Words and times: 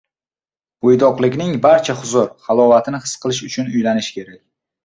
Bo‘ydoqlikning 0.85 1.51
barcha 1.67 1.95
huzur-halovatini 1.99 3.03
his 3.07 3.15
qilish 3.27 3.43
uchun… 3.51 3.73
uylanish 3.77 4.13
kerak. 4.19 4.43